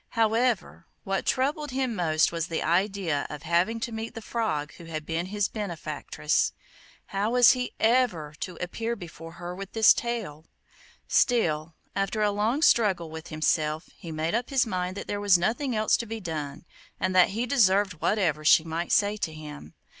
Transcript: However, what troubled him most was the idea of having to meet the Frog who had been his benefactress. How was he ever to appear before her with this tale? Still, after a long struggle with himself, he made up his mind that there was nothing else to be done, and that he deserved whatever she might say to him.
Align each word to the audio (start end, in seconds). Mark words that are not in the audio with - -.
However, 0.17 0.87
what 1.03 1.27
troubled 1.27 1.69
him 1.69 1.93
most 1.93 2.31
was 2.31 2.47
the 2.47 2.63
idea 2.63 3.27
of 3.29 3.43
having 3.43 3.79
to 3.81 3.91
meet 3.91 4.15
the 4.15 4.19
Frog 4.23 4.73
who 4.77 4.85
had 4.85 5.05
been 5.05 5.27
his 5.27 5.47
benefactress. 5.47 6.53
How 7.05 7.29
was 7.29 7.51
he 7.51 7.73
ever 7.79 8.33
to 8.39 8.57
appear 8.59 8.95
before 8.95 9.33
her 9.33 9.53
with 9.53 9.73
this 9.73 9.93
tale? 9.93 10.47
Still, 11.07 11.75
after 11.95 12.23
a 12.23 12.31
long 12.31 12.63
struggle 12.63 13.11
with 13.11 13.27
himself, 13.27 13.89
he 13.95 14.11
made 14.11 14.33
up 14.33 14.49
his 14.49 14.65
mind 14.65 14.97
that 14.97 15.05
there 15.05 15.21
was 15.21 15.37
nothing 15.37 15.75
else 15.75 15.95
to 15.97 16.07
be 16.07 16.19
done, 16.19 16.65
and 16.99 17.15
that 17.15 17.29
he 17.29 17.45
deserved 17.45 18.01
whatever 18.01 18.43
she 18.43 18.63
might 18.63 18.91
say 18.91 19.17
to 19.17 19.31
him. 19.31 19.75